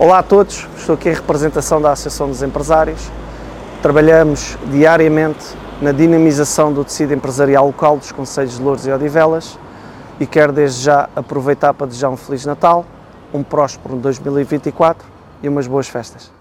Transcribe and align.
Olá 0.00 0.20
a 0.20 0.22
todos, 0.22 0.66
estou 0.78 0.94
aqui 0.94 1.10
em 1.10 1.12
representação 1.12 1.78
da 1.78 1.92
Associação 1.92 2.26
dos 2.26 2.42
Empresários. 2.42 3.12
Trabalhamos 3.82 4.56
diariamente 4.70 5.44
na 5.82 5.92
dinamização 5.92 6.72
do 6.72 6.82
tecido 6.82 7.12
empresarial 7.12 7.66
local 7.66 7.98
dos 7.98 8.10
Conselhos 8.10 8.56
de 8.56 8.62
Louros 8.62 8.86
e 8.86 8.90
Odivelas 8.90 9.58
e 10.18 10.26
quero 10.26 10.54
desde 10.54 10.84
já 10.84 11.06
aproveitar 11.14 11.74
para 11.74 11.86
desejar 11.86 12.08
um 12.08 12.16
Feliz 12.16 12.46
Natal, 12.46 12.86
um 13.30 13.42
próspero 13.42 13.94
2024 13.96 15.06
e 15.42 15.48
umas 15.50 15.66
boas 15.66 15.86
festas. 15.86 16.32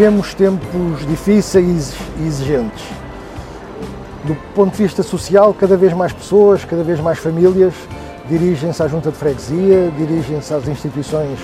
Vivemos 0.00 0.32
tempos 0.32 1.06
difíceis 1.06 1.92
e 2.18 2.26
exigentes. 2.26 2.82
Do 4.24 4.34
ponto 4.54 4.74
de 4.74 4.82
vista 4.82 5.02
social, 5.02 5.52
cada 5.52 5.76
vez 5.76 5.92
mais 5.92 6.10
pessoas, 6.10 6.64
cada 6.64 6.82
vez 6.82 6.98
mais 7.00 7.18
famílias 7.18 7.74
dirigem-se 8.26 8.82
à 8.82 8.88
junta 8.88 9.10
de 9.10 9.18
freguesia, 9.18 9.92
dirigem-se 9.98 10.54
às 10.54 10.66
instituições 10.66 11.38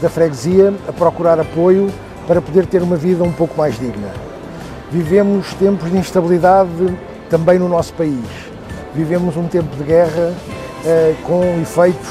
da 0.00 0.08
freguesia 0.08 0.72
a 0.86 0.92
procurar 0.92 1.40
apoio 1.40 1.92
para 2.28 2.40
poder 2.40 2.66
ter 2.66 2.80
uma 2.80 2.94
vida 2.94 3.24
um 3.24 3.32
pouco 3.32 3.58
mais 3.58 3.76
digna. 3.76 4.12
Vivemos 4.92 5.52
tempos 5.54 5.90
de 5.90 5.98
instabilidade 5.98 6.96
também 7.28 7.58
no 7.58 7.68
nosso 7.68 7.92
país. 7.94 8.24
Vivemos 8.94 9.36
um 9.36 9.48
tempo 9.48 9.74
de 9.74 9.82
guerra 9.82 10.32
eh, 10.84 11.16
com 11.24 11.42
efeitos, 11.60 12.08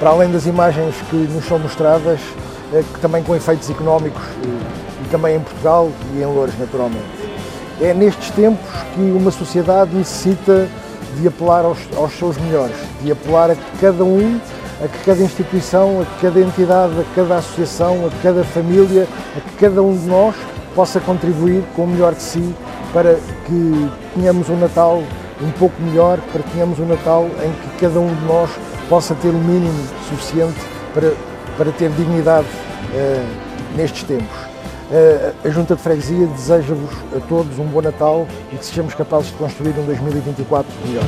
para 0.00 0.10
além 0.10 0.32
das 0.32 0.46
imagens 0.46 0.96
que 1.08 1.14
nos 1.14 1.44
são 1.44 1.60
mostradas, 1.60 2.18
eh, 2.74 2.82
também 3.00 3.22
com 3.22 3.36
efeitos 3.36 3.70
económicos 3.70 4.24
também 5.10 5.36
em 5.36 5.40
Portugal 5.40 5.90
e 6.14 6.22
em 6.22 6.26
Louros, 6.26 6.58
naturalmente. 6.58 7.04
É 7.80 7.94
nestes 7.94 8.30
tempos 8.30 8.68
que 8.94 9.00
uma 9.00 9.30
sociedade 9.30 9.94
necessita 9.94 10.68
de 11.16 11.28
apelar 11.28 11.64
aos, 11.64 11.78
aos 11.96 12.12
seus 12.12 12.36
melhores, 12.38 12.76
de 13.02 13.12
apelar 13.12 13.50
a 13.50 13.54
que 13.54 13.78
cada 13.80 14.04
um, 14.04 14.40
a 14.82 14.88
que 14.88 15.04
cada 15.04 15.22
instituição, 15.22 16.00
a 16.02 16.04
que 16.04 16.26
cada 16.26 16.40
entidade, 16.40 16.92
a 17.00 17.14
cada 17.14 17.36
associação, 17.36 18.06
a 18.06 18.22
cada 18.22 18.44
família, 18.44 19.06
a 19.36 19.40
que 19.40 19.56
cada 19.56 19.82
um 19.82 19.96
de 19.96 20.06
nós 20.06 20.34
possa 20.74 21.00
contribuir 21.00 21.62
com 21.74 21.84
o 21.84 21.86
melhor 21.86 22.14
de 22.14 22.22
si 22.22 22.54
para 22.92 23.14
que 23.46 23.90
tenhamos 24.14 24.48
um 24.48 24.56
Natal 24.56 25.02
um 25.40 25.50
pouco 25.52 25.80
melhor, 25.82 26.18
para 26.32 26.42
que 26.42 26.50
tenhamos 26.50 26.78
um 26.78 26.86
Natal 26.86 27.28
em 27.44 27.52
que 27.52 27.80
cada 27.80 28.00
um 28.00 28.12
de 28.12 28.24
nós 28.24 28.50
possa 28.88 29.14
ter 29.14 29.28
o 29.28 29.34
mínimo 29.34 29.84
suficiente 30.08 30.58
para, 30.92 31.12
para 31.56 31.72
ter 31.72 31.90
dignidade 31.90 32.46
uh, 32.46 33.76
nestes 33.76 34.02
tempos. 34.02 34.47
Eh, 34.90 35.32
a 35.44 35.50
Junta 35.50 35.76
de 35.76 35.82
Freguesia 35.82 36.26
deseja-vos 36.28 36.90
a 37.14 37.20
todos 37.28 37.58
um 37.58 37.64
bom 37.64 37.82
Natal 37.82 38.26
e 38.50 38.56
que 38.56 38.64
sejamos 38.64 38.94
capazes 38.94 39.26
de 39.26 39.34
construir 39.34 39.78
um 39.78 39.84
2024 39.84 40.72
melhor. 40.86 41.04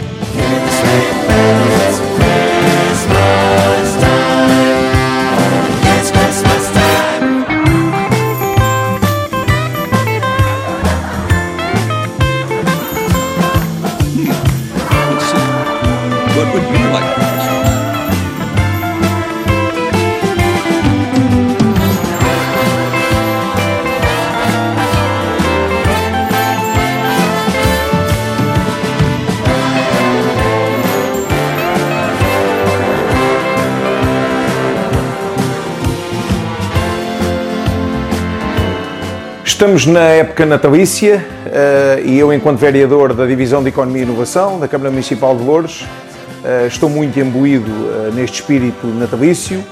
Estamos 39.61 39.85
na 39.85 40.01
época 40.01 40.47
natalícia 40.47 41.23
uh, 41.45 42.09
e 42.09 42.19
eu, 42.19 42.33
enquanto 42.33 42.57
vereador 42.57 43.13
da 43.13 43.27
Divisão 43.27 43.63
de 43.63 43.69
Economia 43.69 44.01
e 44.01 44.05
Inovação 44.07 44.59
da 44.59 44.67
Câmara 44.67 44.91
Municipal 44.91 45.37
de 45.37 45.45
Louros, 45.45 45.83
uh, 45.83 46.67
estou 46.67 46.89
muito 46.89 47.21
imbuído 47.21 47.71
uh, 47.71 48.11
neste 48.15 48.41
espírito 48.41 48.87
natalício 48.87 49.63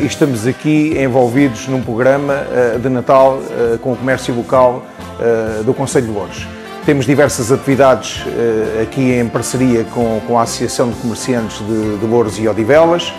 e 0.00 0.04
estamos 0.04 0.44
aqui 0.44 0.96
envolvidos 1.00 1.68
num 1.68 1.80
programa 1.80 2.44
de 2.82 2.88
Natal 2.88 3.40
com 3.80 3.92
o 3.92 3.96
comércio 3.96 4.34
local 4.34 4.84
do 5.64 5.72
Conselho 5.72 6.08
de 6.08 6.12
Louros. 6.12 6.46
Temos 6.84 7.06
diversas 7.06 7.50
atividades 7.50 8.22
aqui 8.82 9.12
em 9.12 9.26
parceria 9.28 9.82
com, 9.84 10.38
a 10.38 10.42
Associação 10.42 10.90
de 10.90 10.96
Comerciantes 10.96 11.58
de, 11.60 11.96
de 11.96 12.04
Louros 12.04 12.38
e 12.38 12.46
Odivelas, 12.46 13.14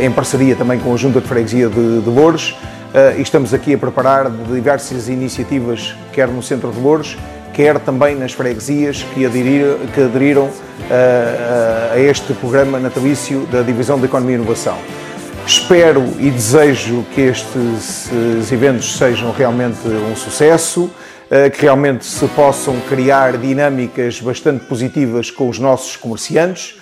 em 0.00 0.10
parceria 0.12 0.54
também 0.54 0.78
com 0.78 0.94
a 0.94 0.96
Junta 0.96 1.20
de 1.20 1.26
Freguesia 1.26 1.68
de, 1.68 2.00
de 2.00 2.08
Louros, 2.08 2.54
Uh, 2.88 3.20
estamos 3.20 3.52
aqui 3.52 3.74
a 3.74 3.78
preparar 3.78 4.30
diversas 4.30 5.10
iniciativas, 5.10 5.94
quer 6.10 6.26
no 6.26 6.42
Centro 6.42 6.72
de 6.72 6.80
Louros, 6.80 7.18
quer 7.52 7.78
também 7.78 8.14
nas 8.14 8.32
freguesias 8.32 9.02
que, 9.12 9.26
aderir, 9.26 9.76
que 9.94 10.00
aderiram 10.00 10.44
uh, 10.44 10.48
uh, 10.48 11.92
a 11.92 11.98
este 11.98 12.32
programa 12.32 12.78
natalício 12.80 13.40
da 13.52 13.60
Divisão 13.60 13.98
de 13.98 14.06
Economia 14.06 14.36
e 14.36 14.38
Inovação. 14.38 14.78
Espero 15.46 16.02
e 16.18 16.30
desejo 16.30 17.04
que 17.14 17.20
estes 17.20 18.10
eventos 18.50 18.96
sejam 18.96 19.32
realmente 19.32 19.86
um 19.88 20.14
sucesso, 20.14 20.90
que 21.54 21.62
realmente 21.62 22.04
se 22.04 22.26
possam 22.28 22.78
criar 22.86 23.38
dinâmicas 23.38 24.20
bastante 24.20 24.66
positivas 24.66 25.30
com 25.30 25.48
os 25.48 25.58
nossos 25.58 25.96
comerciantes, 25.96 26.78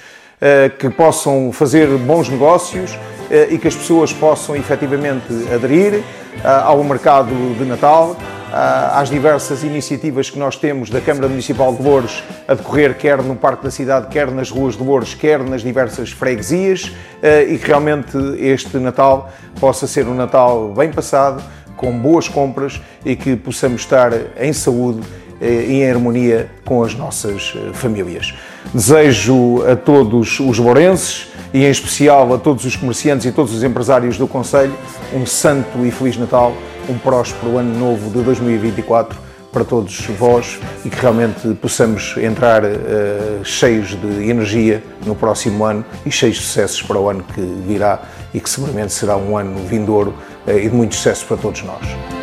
que 0.78 0.90
possam 0.90 1.50
fazer 1.50 1.86
bons 1.98 2.28
negócios 2.28 2.98
eh, 3.30 3.48
e 3.50 3.58
que 3.58 3.66
as 3.66 3.74
pessoas 3.74 4.12
possam 4.12 4.54
efetivamente 4.54 5.26
aderir 5.52 6.02
ah, 6.44 6.64
ao 6.66 6.82
mercado 6.84 7.30
de 7.58 7.64
Natal, 7.64 8.16
às 8.92 9.10
diversas 9.10 9.64
iniciativas 9.64 10.30
que 10.30 10.38
nós 10.38 10.56
temos 10.56 10.88
da 10.88 11.00
Câmara 11.00 11.28
Municipal 11.28 11.74
de 11.74 11.82
Louros 11.82 12.22
a 12.46 12.54
decorrer 12.54 12.96
quer 12.96 13.20
no 13.20 13.34
Parque 13.34 13.64
da 13.64 13.70
Cidade, 13.70 14.06
quer 14.06 14.30
nas 14.30 14.50
ruas 14.50 14.76
de 14.76 14.82
Louros, 14.84 15.14
quer 15.14 15.40
nas 15.40 15.62
diversas 15.62 16.10
freguesias 16.10 16.92
eh, 17.22 17.42
e 17.48 17.58
que 17.58 17.66
realmente 17.66 18.16
este 18.38 18.78
Natal 18.78 19.30
possa 19.60 19.86
ser 19.86 20.06
um 20.06 20.14
Natal 20.14 20.72
bem 20.74 20.92
passado, 20.92 21.42
com 21.76 21.98
boas 21.98 22.28
compras 22.28 22.80
e 23.04 23.16
que 23.16 23.36
possamos 23.36 23.82
estar 23.82 24.12
em 24.38 24.52
saúde 24.52 25.00
eh, 25.02 25.25
em 25.40 25.88
harmonia 25.88 26.50
com 26.64 26.82
as 26.82 26.94
nossas 26.94 27.54
famílias. 27.74 28.34
Desejo 28.72 29.62
a 29.70 29.76
todos 29.76 30.40
os 30.40 30.58
lourenses 30.58 31.28
e 31.52 31.64
em 31.64 31.70
especial 31.70 32.32
a 32.34 32.38
todos 32.38 32.64
os 32.64 32.76
comerciantes 32.76 33.26
e 33.26 33.32
todos 33.32 33.54
os 33.54 33.62
empresários 33.62 34.18
do 34.18 34.26
Conselho 34.26 34.74
um 35.14 35.24
santo 35.24 35.84
e 35.84 35.90
feliz 35.90 36.16
Natal, 36.16 36.54
um 36.88 36.98
próspero 36.98 37.58
ano 37.58 37.78
novo 37.78 38.10
de 38.10 38.22
2024 38.22 39.26
para 39.52 39.64
todos 39.64 40.00
vós 40.18 40.58
e 40.84 40.90
que 40.90 41.00
realmente 41.00 41.54
possamos 41.54 42.14
entrar 42.18 42.62
uh, 42.62 43.42
cheios 43.42 43.94
de 43.94 44.28
energia 44.28 44.82
no 45.06 45.14
próximo 45.14 45.64
ano 45.64 45.82
e 46.04 46.10
cheios 46.10 46.36
de 46.36 46.42
sucessos 46.42 46.82
para 46.82 47.00
o 47.00 47.08
ano 47.08 47.22
que 47.22 47.40
virá 47.66 48.02
e 48.34 48.40
que 48.40 48.50
seguramente 48.50 48.92
será 48.92 49.16
um 49.16 49.34
ano 49.34 49.66
vindouro 49.66 50.14
uh, 50.46 50.50
e 50.50 50.68
de 50.68 50.76
muito 50.76 50.94
sucesso 50.94 51.24
para 51.24 51.38
todos 51.38 51.62
nós. 51.62 52.15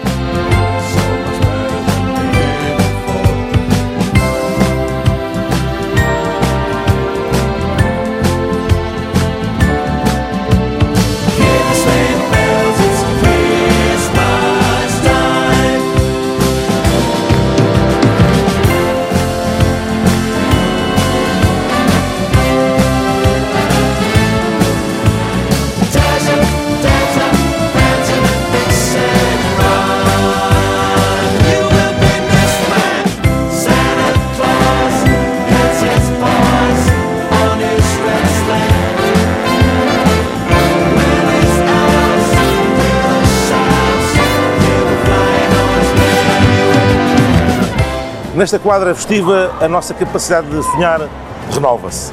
Nesta 48.35 48.57
quadra 48.57 48.95
festiva, 48.95 49.51
a 49.61 49.67
nossa 49.67 49.93
capacidade 49.93 50.47
de 50.47 50.63
sonhar 50.63 51.07
renova-se. 51.51 52.11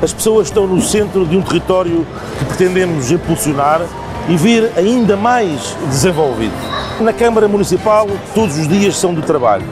As 0.00 0.10
pessoas 0.10 0.46
estão 0.46 0.66
no 0.66 0.80
centro 0.80 1.26
de 1.26 1.36
um 1.36 1.42
território 1.42 2.06
que 2.38 2.44
pretendemos 2.46 3.10
impulsionar 3.10 3.82
e 4.26 4.36
ver 4.38 4.72
ainda 4.74 5.18
mais 5.18 5.76
desenvolvido. 5.86 6.54
Na 7.00 7.12
Câmara 7.12 7.46
Municipal, 7.46 8.06
todos 8.34 8.56
os 8.56 8.66
dias 8.66 8.96
são 8.96 9.14
de 9.14 9.20
trabalho 9.20 9.66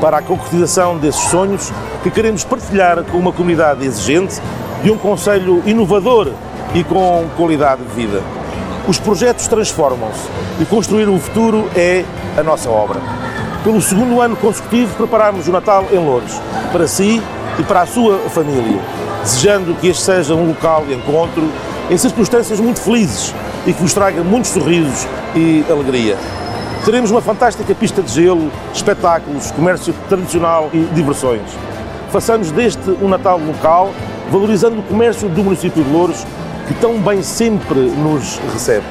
para 0.00 0.16
a 0.16 0.22
concretização 0.22 0.96
desses 0.96 1.20
sonhos 1.24 1.70
que 2.02 2.10
queremos 2.10 2.42
partilhar 2.42 3.04
com 3.04 3.18
uma 3.18 3.32
comunidade 3.32 3.84
exigente 3.84 4.40
e 4.82 4.90
um 4.90 4.96
Conselho 4.96 5.62
inovador 5.66 6.32
e 6.74 6.82
com 6.82 7.26
qualidade 7.36 7.82
de 7.82 7.94
vida. 7.94 8.22
Os 8.88 8.98
projetos 8.98 9.46
transformam-se 9.46 10.26
e 10.58 10.64
construir 10.64 11.06
o 11.06 11.18
futuro 11.18 11.68
é 11.76 12.02
a 12.34 12.42
nossa 12.42 12.70
obra. 12.70 12.98
Pelo 13.64 13.80
segundo 13.80 14.20
ano 14.20 14.36
consecutivo, 14.36 14.94
preparamos 14.94 15.48
o 15.48 15.50
Natal 15.50 15.86
em 15.90 15.96
Louros, 15.96 16.38
para 16.70 16.86
si 16.86 17.22
e 17.58 17.62
para 17.62 17.80
a 17.80 17.86
sua 17.86 18.18
família, 18.28 18.78
desejando 19.22 19.74
que 19.76 19.88
este 19.88 20.02
seja 20.02 20.34
um 20.34 20.48
local 20.48 20.84
de 20.84 20.92
encontro 20.92 21.50
em 21.88 21.96
circunstâncias 21.96 22.60
muito 22.60 22.78
felizes 22.78 23.34
e 23.66 23.72
que 23.72 23.80
vos 23.80 23.94
traga 23.94 24.22
muitos 24.22 24.50
sorrisos 24.50 25.06
e 25.34 25.64
alegria. 25.70 26.14
Teremos 26.84 27.10
uma 27.10 27.22
fantástica 27.22 27.74
pista 27.74 28.02
de 28.02 28.12
gelo, 28.12 28.52
espetáculos, 28.74 29.50
comércio 29.52 29.94
tradicional 30.10 30.68
e 30.70 30.80
diversões. 30.92 31.40
Façamos 32.12 32.50
deste 32.50 32.90
um 33.00 33.08
Natal 33.08 33.38
local, 33.38 33.94
valorizando 34.30 34.80
o 34.80 34.82
comércio 34.82 35.26
do 35.26 35.42
município 35.42 35.82
de 35.82 35.90
Louros, 35.90 36.26
que 36.68 36.74
tão 36.74 36.98
bem 36.98 37.22
sempre 37.22 37.78
nos 37.78 38.38
recebe. 38.52 38.84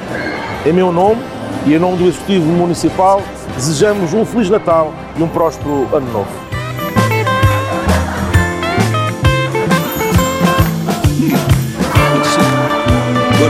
Em 0.66 0.72
meu 0.72 0.90
nome 0.90 1.22
e 1.66 1.74
em 1.74 1.78
nome 1.78 1.96
do 1.96 2.08
Executivo 2.08 2.46
Municipal, 2.46 3.22
desejamos 3.54 4.12
um 4.12 4.24
Feliz 4.24 4.50
Natal 4.50 4.92
e 5.16 5.22
um 5.22 5.28
próspero 5.28 5.88
Ano 5.92 6.12
Novo. 6.12 6.44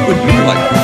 Would 0.07 0.19
you 0.19 0.47
like? 0.47 0.84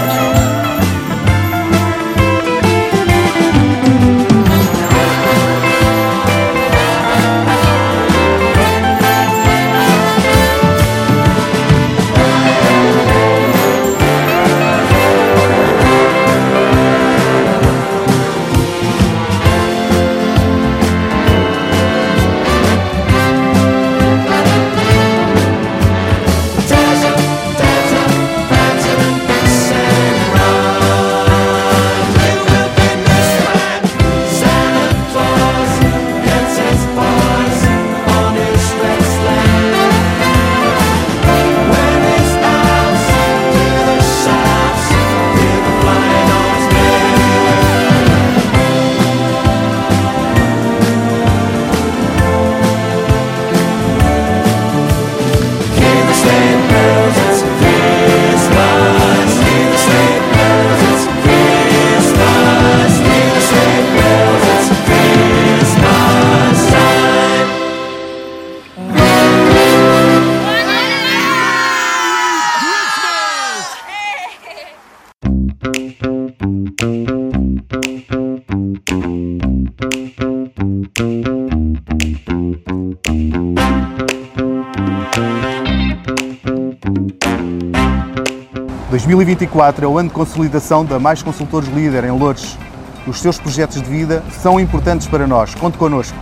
2024 89.40 89.84
é 89.84 89.88
o 89.88 89.98
ano 89.98 90.08
de 90.10 90.14
consolidação 90.14 90.84
da 90.84 90.98
Mais 90.98 91.22
Consultores 91.22 91.68
Líder 91.70 92.04
em 92.04 92.10
Lourdes. 92.10 92.58
Os 93.06 93.18
seus 93.20 93.38
projetos 93.38 93.80
de 93.80 93.88
vida 93.88 94.22
são 94.30 94.60
importantes 94.60 95.06
para 95.06 95.26
nós. 95.26 95.54
Conte 95.54 95.78
connosco. 95.78 96.16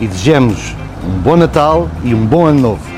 E 0.00 0.06
desejamos 0.06 0.74
um 1.04 1.18
bom 1.20 1.36
Natal 1.36 1.88
e 2.02 2.14
um 2.14 2.24
bom 2.24 2.46
Ano 2.46 2.60
Novo. 2.60 2.94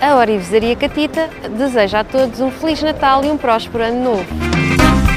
A 0.00 0.16
Orivesaria 0.16 0.74
Catita 0.74 1.28
deseja 1.56 2.00
a 2.00 2.04
todos 2.04 2.40
um 2.40 2.50
Feliz 2.50 2.82
Natal 2.82 3.24
e 3.24 3.30
um 3.30 3.36
próspero 3.36 3.84
Ano 3.84 4.02
Novo. 4.02 5.07